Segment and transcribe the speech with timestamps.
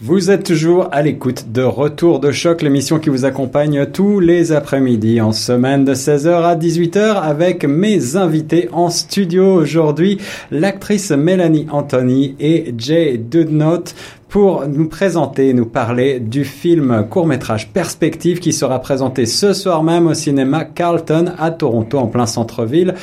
[0.00, 4.50] Vous êtes toujours à l'écoute de Retour de choc, l'émission qui vous accompagne tous les
[4.50, 10.18] après-midi en semaine de 16h à 18h avec mes invités en studio aujourd'hui,
[10.50, 13.84] l'actrice Mélanie Anthony et Jay Dudnot
[14.28, 20.08] pour nous présenter, nous parler du film court-métrage Perspective qui sera présenté ce soir même
[20.08, 22.94] au cinéma Carlton à Toronto en plein centre-ville.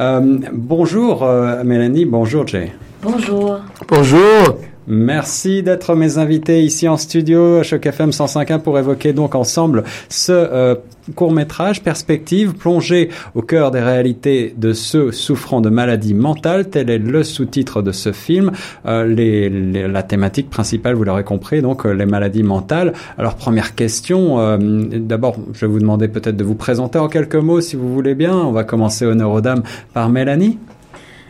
[0.00, 2.72] Euh, bonjour euh, Mélanie, bonjour Jay.
[3.02, 3.60] Bonjour.
[3.88, 4.58] Bonjour.
[4.90, 9.84] Merci d'être mes invités ici en studio à Choc FM 105.1 pour évoquer donc ensemble
[10.08, 10.74] ce euh,
[11.14, 16.70] court métrage Perspective plongé au cœur des réalités de ceux souffrant de maladies mentales.
[16.70, 18.50] Tel est le sous-titre de ce film.
[18.86, 22.94] Euh, les, les, la thématique principale, vous l'aurez compris, donc euh, les maladies mentales.
[23.18, 27.36] Alors première question, euh, d'abord je vais vous demander peut-être de vous présenter en quelques
[27.36, 28.34] mots si vous voulez bien.
[28.34, 29.62] On va commencer honneur aux dames
[29.92, 30.58] par Mélanie.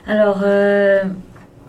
[0.07, 0.43] Alors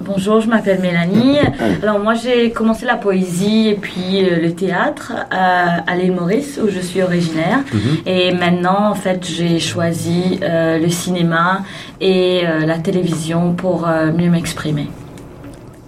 [0.01, 1.37] Bonjour, je m'appelle Mélanie.
[1.83, 6.57] Alors moi j'ai commencé la poésie et puis euh, le théâtre à, à l'île Maurice
[6.63, 7.59] où je suis originaire.
[7.73, 8.09] Mm -hmm.
[8.09, 11.63] Et maintenant en fait j'ai choisi euh, le cinéma
[11.99, 14.87] et euh, la télévision pour euh, mieux m'exprimer.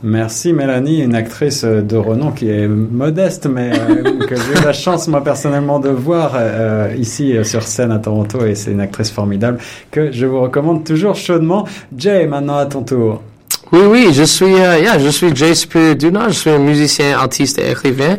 [0.03, 2.67] Merci Mélanie, une actrice de renom qui est
[3.03, 7.63] modeste, mais euh, que j'ai eu la chance moi personnellement de voir euh, ici sur
[7.63, 9.57] scène à Toronto et c'est une actrice formidable
[9.93, 11.61] que je vous recommande toujours chaudement.
[12.01, 13.21] Jay, maintenant à ton tour.
[13.71, 17.57] Oui, oui, je suis, euh, yeah, je suis Jay Spiriduna, je suis un musicien, artiste
[17.59, 18.17] et écrivain.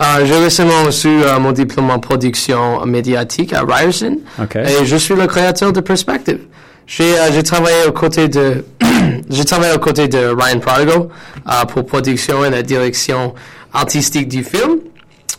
[0.00, 4.60] Euh, j'ai récemment reçu euh, mon diplôme en production médiatique à Ryerson okay.
[4.60, 6.40] et je suis le créateur de Perspective.
[6.86, 8.64] J'ai euh, travaillé aux côtés de
[9.30, 11.08] j'ai travaillé aux côtés de Ryan Prodigal
[11.48, 13.34] euh, pour production et la direction
[13.72, 14.80] artistique du film.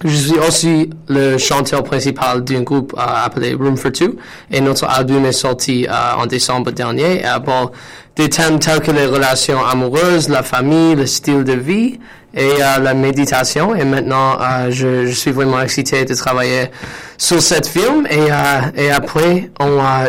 [0.03, 4.17] Je suis aussi le chanteur principal d'un groupe euh, appelé Room for Two
[4.51, 7.25] et notre album est sorti euh, en décembre dernier.
[7.25, 7.71] Euh, bon,
[8.17, 11.99] des thèmes tels que les relations amoureuses, la famille, le style de vie
[12.33, 13.73] et la méditation.
[13.75, 14.37] Et maintenant,
[14.69, 16.69] je, suis vraiment excité de travailler
[17.17, 18.27] sur cette film et,
[18.75, 19.51] et après,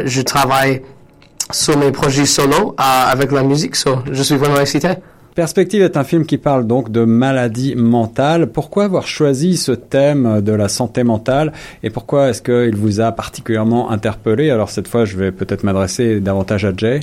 [0.05, 0.83] je travaille
[1.53, 3.77] sur mes projets solo avec la musique.
[3.77, 4.89] So, je suis vraiment excité.
[5.37, 8.47] Perspective est un film qui parle donc de maladie mentale.
[8.47, 11.53] Pourquoi avoir choisi ce thème de la santé mentale
[11.83, 14.49] et pourquoi est-ce qu'il vous a particulièrement interpellé?
[14.49, 17.01] Alors cette fois, je vais peut-être m'adresser davantage à Jay.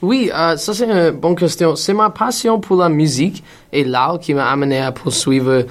[0.00, 1.76] Oui, euh, ça c'est une bonne question.
[1.76, 3.44] C'est ma passion pour la musique
[3.74, 5.66] et l'art qui m'a amené à poursuivre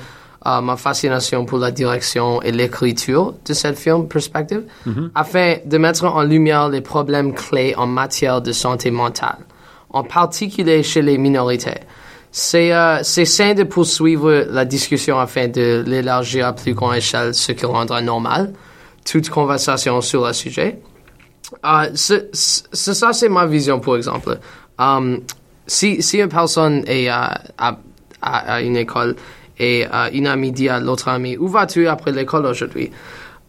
[0.45, 5.09] euh, ma fascination pour la direction et l'écriture de ce film Perspective, mm -hmm.
[5.16, 9.48] afin de mettre en lumière les problèmes clés en matière de santé mentale
[9.91, 11.79] en particulier chez les minorités.
[12.31, 17.51] C'est euh, sain de poursuivre la discussion afin de l'élargir à plus grande échelle, ce
[17.53, 18.53] qui rendra normal
[19.03, 20.79] toute conversation sur le sujet.
[21.66, 24.38] Euh, c'est ça, c'est ma vision, par exemple.
[24.77, 25.22] Um,
[25.66, 27.77] si, si une personne est à, à,
[28.21, 29.16] à une école
[29.57, 32.91] et uh, une amie dit à l'autre amie, où vas-tu après l'école aujourd'hui?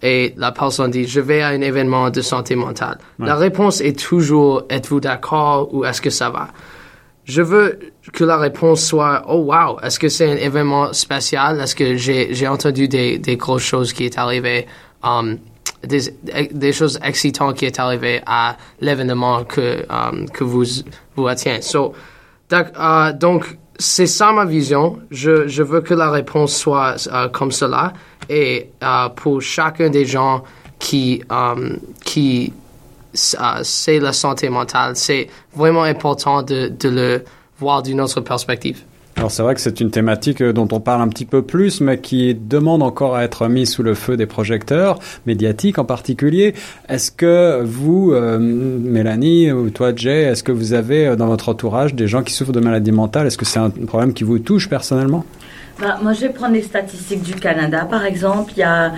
[0.02, 2.98] Et la personne dit je vais à un événement de santé mentale.
[3.18, 3.26] Ouais.
[3.26, 6.48] La réponse est toujours êtes-vous d'accord ou est-ce que ça va?
[7.24, 7.78] Je veux
[8.12, 11.60] que la réponse soit oh wow, est-ce que c'est un événement spécial?
[11.60, 14.66] Est-ce que j'ai entendu des, des grosses choses qui est arrivé,
[15.04, 15.38] um,
[15.84, 16.00] des,
[16.50, 20.64] des choses excitantes qui est arrivé à l'événement que, um, que vous,
[21.14, 21.62] vous attient.
[21.62, 21.94] So,
[22.52, 25.00] uh, donc, c'est ça ma vision.
[25.10, 27.92] Je, je veux que la réponse soit uh, comme cela.
[28.28, 30.44] Et uh, pour chacun des gens
[30.78, 32.52] qui, um, qui
[33.14, 37.24] uh, c'est la santé mentale, c'est vraiment important de, de le
[37.58, 38.84] voir d'une autre perspective.
[39.20, 41.98] Alors c'est vrai que c'est une thématique dont on parle un petit peu plus, mais
[41.98, 46.54] qui demande encore à être mise sous le feu des projecteurs, médiatiques en particulier.
[46.88, 51.94] Est-ce que vous, euh, Mélanie, ou toi, Jay, est-ce que vous avez dans votre entourage
[51.94, 53.26] des gens qui souffrent de maladies mentales?
[53.26, 55.26] Est-ce que c'est un problème qui vous touche personnellement?
[55.78, 58.54] Bah, Moi, je vais prendre les statistiques du Canada, par exemple.
[58.56, 58.92] Il y a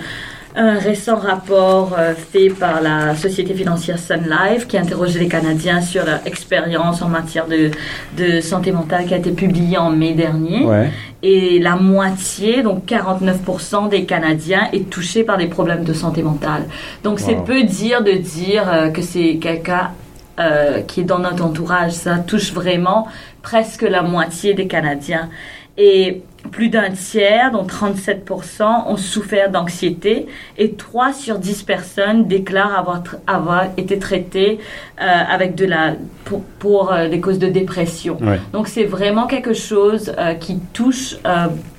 [0.55, 5.81] un récent rapport euh, fait par la société financière Sun Life qui interrogeait les Canadiens
[5.81, 7.71] sur leur expérience en matière de,
[8.17, 10.65] de santé mentale qui a été publié en mai dernier.
[10.65, 10.91] Ouais.
[11.23, 16.65] Et la moitié, donc 49% des Canadiens est touché par des problèmes de santé mentale.
[17.03, 17.25] Donc wow.
[17.25, 19.91] c'est peu dire de dire euh, que c'est quelqu'un
[20.39, 21.93] euh, qui est dans notre entourage.
[21.93, 23.07] Ça touche vraiment
[23.41, 25.29] presque la moitié des Canadiens.
[25.77, 26.21] Et
[26.53, 30.27] plus d'un tiers, dont 37%, ont souffert d'anxiété
[30.57, 34.59] et 3 sur 10 personnes déclarent avoir, avoir été traitées
[35.01, 35.95] euh, avec de la,
[36.25, 38.17] pour, pour euh, des causes de dépression.
[38.21, 38.39] Ouais.
[38.53, 41.17] Donc c'est vraiment quelque chose euh, qui touche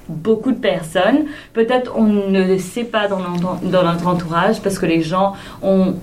[0.09, 1.25] beaucoup de personnes.
[1.55, 3.21] Peut-être on ne le sait pas dans
[3.62, 5.32] dans notre entourage parce que les gens
[5.62, 5.94] ont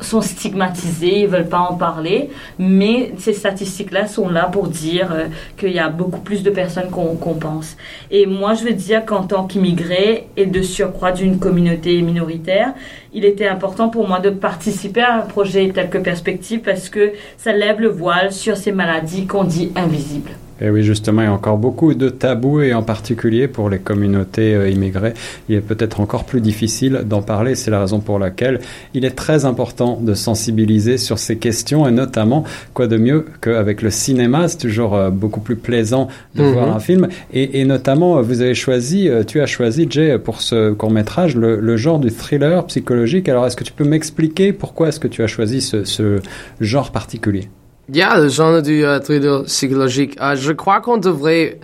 [0.00, 5.26] sont stigmatisés, ils veulent pas en parler, mais ces statistiques-là sont là pour dire euh,
[5.56, 7.76] qu'il y a beaucoup plus de personnes qu'on pense.
[8.10, 12.74] Et moi, je veux dire qu'en tant qu'immigré et de surcroît d'une communauté minoritaire,
[13.12, 17.12] il était important pour moi de participer à un projet tel que Perspective parce que
[17.36, 20.30] ça lève le voile sur ces maladies qu'on dit invisibles.
[20.60, 23.78] Et oui, justement, il y a encore beaucoup de tabous et en particulier pour les
[23.78, 25.14] communautés euh, immigrées,
[25.48, 27.54] il est peut-être encore plus difficile d'en parler.
[27.54, 28.60] C'est la raison pour laquelle
[28.94, 32.44] il est très important de sensibiliser sur ces questions et notamment,
[32.74, 36.52] quoi de mieux qu'avec le cinéma, c'est toujours euh, beaucoup plus plaisant de mhm.
[36.52, 37.08] voir un film.
[37.32, 41.36] Et, et, notamment, vous avez choisi, euh, tu as choisi, Jay, pour ce court métrage,
[41.36, 43.28] le, le genre du thriller psychologique.
[43.28, 46.20] Alors, est-ce que tu peux m'expliquer pourquoi est-ce que tu as choisi ce, ce
[46.60, 47.48] genre particulier?
[47.90, 50.14] Yeah, le genre du uh, thriller psychologique.
[50.20, 51.58] Uh, je crois qu'on devrait,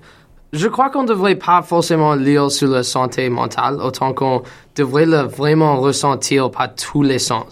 [0.54, 4.42] je crois qu'on devrait pas forcément lire sur la santé mentale autant qu'on
[4.74, 7.44] devrait le vraiment ressentir par tous les sens.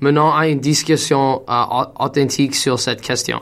[0.00, 3.40] Menant à une discussion uh, authentique sur cette question.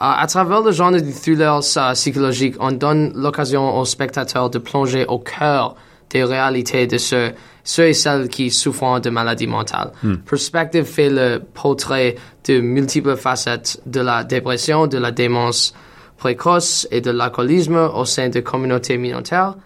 [0.00, 1.60] à travers le genre du thriller
[1.92, 5.76] psychologique, on donne l'occasion aux spectateurs de plonger au cœur
[6.14, 7.32] des réalités de ceux,
[7.64, 9.92] ceux et celles qui souffrent de maladies mentales.
[10.02, 10.14] Hmm.
[10.18, 12.14] Perspective fait le portrait
[12.46, 15.74] de multiples facettes de la dépression, de la démence
[16.16, 19.56] précoce et de l'alcoolisme au sein de communautés minoritaires.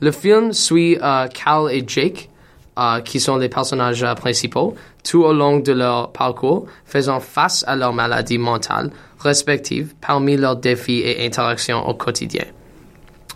[0.00, 2.28] Le film suit uh, Cal et Jake,
[2.76, 4.74] uh, qui sont les personnages uh, principaux,
[5.04, 10.56] tout au long de leur parcours, faisant face à leurs maladies mentales respectives parmi leurs
[10.56, 12.44] défis et interactions au quotidien.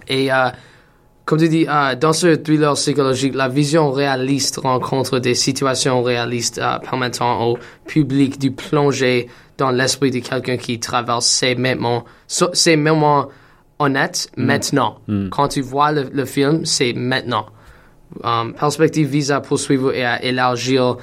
[0.09, 0.31] Et
[1.29, 6.57] comme tu dis, euh, dans ce thriller psychologique, la vision réaliste rencontre des situations réalistes
[6.57, 9.29] euh, permettant au public de plonger
[9.59, 13.29] dans l'esprit de quelqu'un qui traverse ces moments, ces moments
[13.79, 14.43] honnêtes mm.
[14.43, 15.01] maintenant.
[15.07, 15.29] Mm.
[15.29, 17.45] Quand tu vois le, film, c'est maintenant.
[18.25, 20.97] Um, perspective vise à poursuivre et à élargir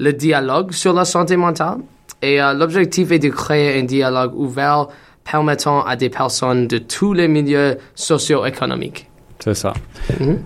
[0.00, 1.76] le dialogue sur la santé mentale.
[2.20, 4.88] Et euh, l'objectif est de créer un dialogue ouvert
[5.22, 9.07] permettant à des personnes de tous les milieux socio-économiques
[9.38, 9.72] c'est ça.
[10.20, 10.38] Mhm.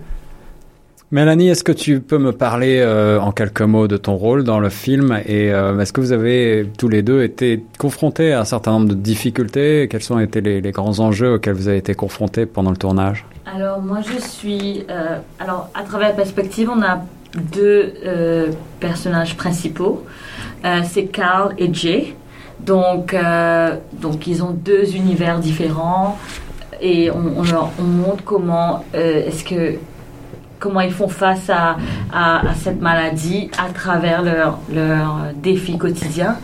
[1.13, 4.59] Mélanie, est-ce que tu peux me parler euh, en quelques mots de ton rôle dans
[4.59, 8.45] le film et euh, est-ce que vous avez tous les deux été confrontés à un
[8.45, 9.87] certain nombre de difficultés?
[9.91, 13.27] Quels ont été les, grands enjeux auxquels vous avez été confrontés pendant le tournage?
[13.45, 14.87] Alors moi je suis...
[14.89, 17.03] Euh, alors à travers la perspective, on a
[17.35, 17.93] deux
[18.79, 20.03] personnages principaux.
[20.83, 22.15] C'est Carl et Jay.
[22.59, 23.15] Donc,
[24.01, 26.17] donc ils ont deux univers différents
[26.83, 27.41] et on,
[27.79, 29.77] on, montre comment euh, est-ce que
[30.59, 31.77] comment ils font face à,
[32.13, 36.37] à, cette maladie à travers leurs leur défis quotidiens.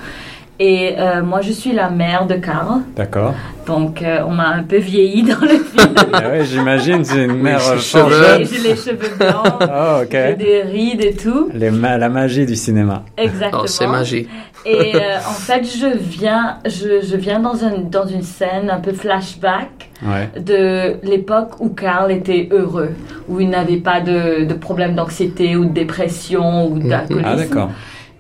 [0.62, 2.82] Et euh, moi, je suis la mère de Carl.
[2.94, 3.34] D'accord.
[3.66, 5.94] Donc, euh, on m'a un peu vieilli dans le film.
[6.12, 8.44] ah oui, j'imagine, c'est une mère cheveux.
[8.44, 9.54] J'ai les cheveux blancs.
[9.62, 10.12] oh, ok.
[10.12, 11.50] J'ai des rides et tout.
[11.54, 13.04] Les la magie du cinéma.
[13.16, 13.62] Exactement.
[13.64, 14.28] Oh, c'est magie.
[14.66, 18.92] Et en fait, je viens, je, je viens dans, un, dans une scène un peu
[18.92, 19.90] flashback
[20.36, 22.92] de l'époque où Carl était heureux,
[23.30, 26.90] où il n'avait pas de, de problème d'anxiété ou de dépression ou mhm.
[26.90, 27.26] d'alcoolisme.
[27.26, 27.72] Ah, d'accord.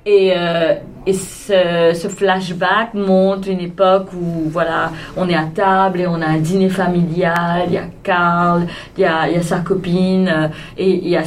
[0.05, 0.75] Et, euh,
[1.09, 6.27] et ce, flashback montre une époque où voilà, on est à table et on a
[6.27, 10.47] un dîner familial, il y a Carl, il y a, sa copine, euh,
[10.77, 11.23] et il y a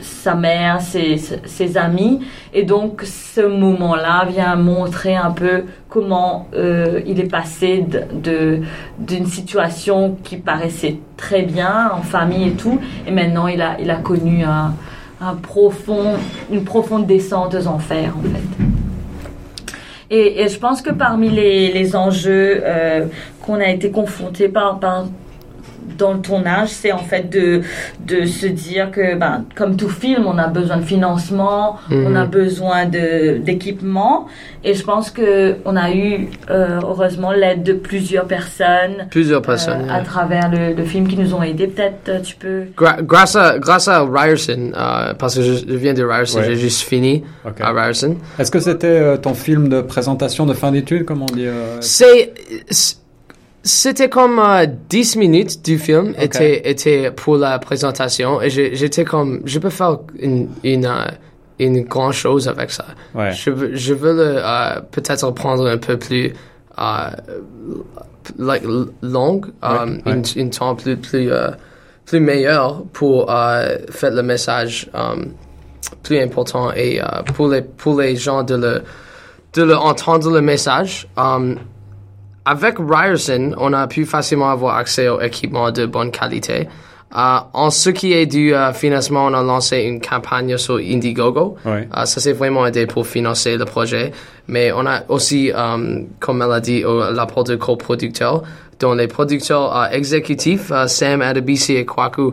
[0.00, 2.20] sa mère, ses, amis.
[2.52, 7.86] Et donc, ce moment-là vient montrer un peu comment euh, il est passé
[8.98, 12.80] d'une situation qui paraissait très bien en famille et tout.
[13.06, 14.44] Et maintenant, il a, connu
[16.50, 18.67] une profonde descente aux enfers, en fait.
[20.10, 23.06] Et, je pense que parmi les, les enjeux euh,
[23.42, 25.06] qu'on a été confrontés par, par
[25.96, 27.62] dans le tournage, c'est en fait de,
[28.06, 32.24] de se dire que, ben, comme tout film, on a besoin de financement, on a
[32.24, 32.30] mhm.
[32.30, 34.26] besoin d'équipement.
[34.64, 39.06] Et je pense que on a eu, euh, heureusement, l'aide de plusieurs personnes.
[39.10, 39.88] Plusieurs personnes.
[39.88, 41.68] Euh, à travers le, le, film qui nous ont aidés.
[41.68, 42.64] Peut-être euh, tu peux.
[42.76, 44.72] grâce, à, grâce à Ryerson,
[45.18, 47.24] parce que je, viens de Ryerson, j'ai juste fini
[47.60, 48.16] à Ryerson.
[48.38, 51.46] Est-ce que c'était ton film de présentation de fin d'études, comme on dit
[51.80, 52.32] C'est
[53.68, 54.40] c'était comme
[54.88, 59.70] 10 euh, minutes du film était, était pour la présentation et j'étais comme, je peux
[59.70, 61.04] faire une, une, euh,
[61.58, 62.86] une grande chose avec ça.
[63.14, 66.32] Je, veux, je veux euh, peut-être prendre un peu plus
[68.38, 68.62] like,
[69.02, 70.00] long, um,
[70.36, 71.30] Une, temps plus, plus,
[72.06, 75.32] plus meilleur pour faire le message um,
[76.02, 77.00] plus important et
[77.34, 78.82] pour, les, pour les gens de le,
[79.52, 81.06] de le entendre le message.
[81.16, 81.58] Um,
[82.48, 86.66] avec Ryerson, on a pu facilement avoir accès aux équipements de bonne qualité.
[87.14, 91.56] Euh, en ce qui est du euh, financement, on a lancé une campagne sur Indiegogo.
[91.66, 91.88] Ouais.
[91.94, 94.12] Euh, ça s'est vraiment aidé pour financer le projet.
[94.46, 98.42] Mais on a aussi, euh, comme elle a dit, l'apport de coproducteurs,
[98.80, 102.32] dont les producteurs euh, exécutifs, euh, Sam Adebisi et Kwaku.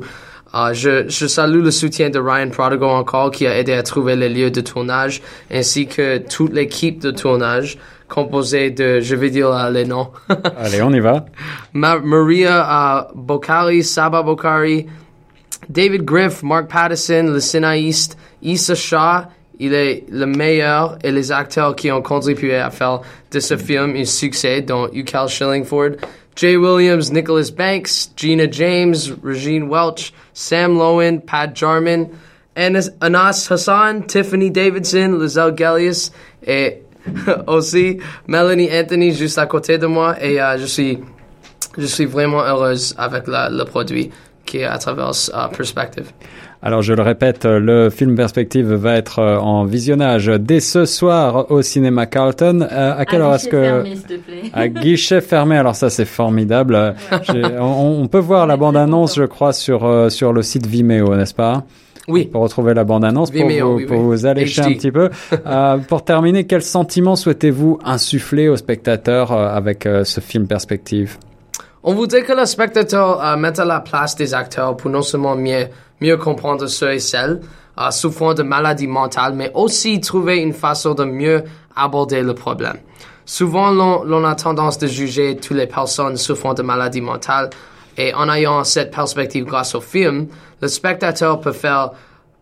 [0.71, 4.29] Je, je salue le soutien de Ryan Prodigal encore, qui a aidé à trouver les
[4.29, 9.69] lieux de tournage, ainsi que toute l'équipe de tournage, composée de, je vais dire euh,
[9.71, 10.09] les noms,
[10.57, 11.25] Allez, on y va.
[11.73, 14.87] Ma- Maria uh, Saba Bocari,
[15.69, 19.25] David Griff, Mark Patterson, le scénariste, Issa Shaw,
[19.59, 23.95] il est le meilleur et les acteurs qui ont contribué à faire de ce film
[23.95, 25.97] un succès, dont Ukal Shillingford,
[26.35, 32.09] Jay Williams, Nicholas Banks, Gina James, Regine Welch, Sam Lowen, Pat Jarman,
[32.57, 36.11] Anas, Anas Hassan, Tiffany Davidson, Lizelle Gellius
[36.45, 36.84] et
[37.47, 37.97] aussi
[38.27, 40.99] Melanie Anthony juste à côté de moi et euh, je suis
[41.77, 44.09] je suis vraiment heureuse avec la- le produit
[44.45, 46.05] qui est à travers euh, Perspective.
[46.61, 51.51] Alors je le répète, le film Perspective va être euh, en visionnage dès ce soir
[51.51, 52.61] au cinéma Carlton.
[52.71, 54.41] Euh, à quelle À heure est-ce guichet que fermé, s'il te plaît.
[54.53, 56.75] à guichet fermé Alors ça c'est formidable.
[56.75, 56.91] Euh,
[57.23, 60.65] j'ai- On, on peut voir la bande annonce, je crois, sur euh, sur le site
[60.65, 61.63] Vimeo, n'est-ce pas?
[62.07, 62.25] Oui.
[62.25, 64.03] Pour retrouver la bande annonce, pour vous, oui, pour oui.
[64.03, 64.65] vous allécher HD.
[64.65, 65.09] un petit peu.
[65.45, 71.17] Euh, pour terminer, quel sentiment souhaitez-vous insuffler aux spectateurs euh, avec euh, ce film Perspective?
[71.83, 75.67] On voudrait que le spectateur mette à la place des acteurs pour non seulement mieux,
[76.01, 77.41] mieux comprendre ceux et celles
[77.91, 81.43] souffrant de maladies mentales, mais aussi trouver une façon de mieux
[81.75, 82.77] aborder le problème.
[83.25, 87.49] Souvent, l'on a tendance de juger toutes les personnes souffrant de maladies mentales,
[87.97, 90.27] et en ayant cette perspective grâce au film,
[90.61, 91.91] le spectateur peut faire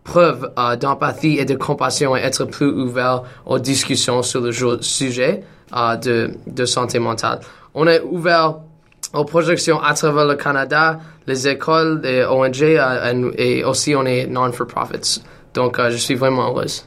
[0.02, 5.42] preuve euh, d'empathie et de compassion et être plus ouvert aux discussions sur le sujet
[5.74, 7.40] euh, de, santé mentale.
[7.74, 8.56] On est ouvert
[9.14, 14.26] aux projections à travers le Canada, les écoles, les ONG euh, et aussi on est
[14.26, 15.22] non-for-profits.
[15.54, 16.84] Donc je suis vraiment heureuse.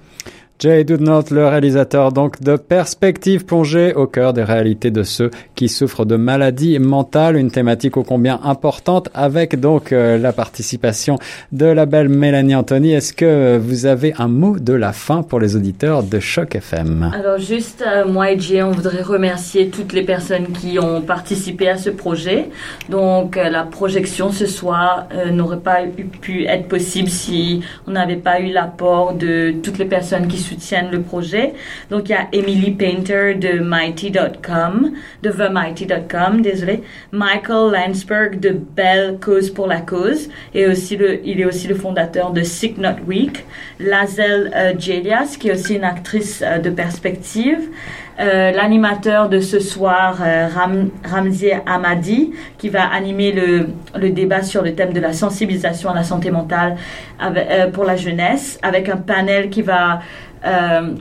[0.60, 5.70] Jay Dudnot, le réalisateur donc de Perspective plongée au cœur des réalités de ceux qui
[5.70, 11.20] souffrent de maladies mentales, une thématique ô combien importante avec donc euh, la participation
[11.52, 12.94] de la belle Mélanie Anthony.
[12.94, 17.12] Est-ce que vous avez un mot de la fin pour les auditeurs de Choc FM
[17.14, 21.70] Alors juste, euh, moi et Jay, on voudrait remercier toutes les personnes qui ont participé
[21.70, 22.50] à ce projet.
[22.90, 25.82] Donc euh, la projection ce soir euh, n'aurait pas
[26.22, 30.92] pu être possible si on n'avait pas eu l'apport de toutes les personnes qui soutiennent
[30.92, 31.54] le projet.
[31.90, 39.18] Donc il y a Emily Painter de Mighty.com, de TheMighty.com, désolé, Michael Landsberg de Belle
[39.20, 43.04] Cause pour la Cause, et aussi le, il est aussi le fondateur de Sick Not
[43.08, 43.46] Week,
[43.80, 47.70] Lazel euh, Jelias, qui est aussi une actrice euh, de perspective,
[48.20, 54.64] euh, l'animateur de ce soir, euh, Ram, Ramzi Hamadi, qui va animer le, débat sur
[54.64, 56.78] le thème de la sensibilisation à la santé mentale
[57.22, 60.00] euh, pour la jeunesse, avec un panel qui va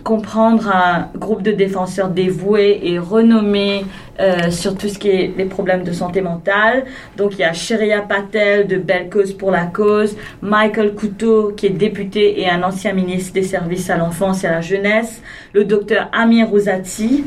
[0.03, 3.85] comprendre un groupe de défenseurs dévoués et renommés
[4.19, 6.85] euh, sur tout ce qui est les problèmes de santé mentale.
[7.17, 11.67] Donc il y a Sheria Patel de Belle Cause pour la Cause, Michael Couteau qui
[11.67, 15.65] est député et un ancien ministre des services à l'enfance et à la jeunesse, le
[15.65, 17.25] docteur Amir Rosati,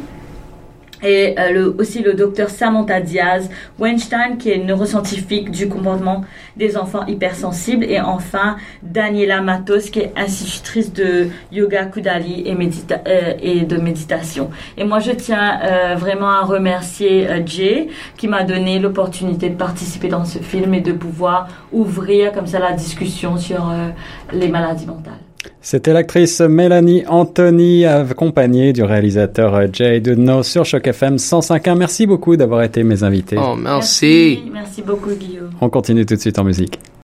[1.03, 6.24] et euh, le, aussi le docteur Samantha Diaz Weinstein, qui est neuroscientifique du comportement
[6.58, 13.01] des enfants hypersensibles, et enfin Daniela Matos, qui est institutrice de yoga Kudali et, médita
[13.08, 14.50] euh, et de méditation.
[14.77, 19.56] Et moi, je tiens euh, vraiment à remercier euh, Jay, qui m'a donné l'opportunité de
[19.56, 23.89] participer dans ce film et de pouvoir ouvrir comme ça la discussion sur euh,
[24.34, 25.29] les maladies mentales.
[25.62, 31.77] C'était l'actrice Mélanie Anthony, accompagnée du réalisateur Jay Dudnot sur Choc FM 105.1.
[31.77, 33.38] Merci beaucoup d'avoir été mes invités.
[33.38, 34.43] Oh, merci.
[34.51, 35.51] Merci beaucoup, Guillaume.
[35.62, 36.79] On continue tout de suite en musique.